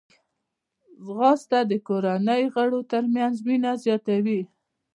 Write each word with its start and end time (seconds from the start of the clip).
ځغاسته 1.05 1.59
د 1.71 1.73
کورنۍ 1.87 2.43
غړو 2.53 2.79
ترمنځ 2.91 3.35
مینه 3.47 3.71
زیاتوي 3.83 4.41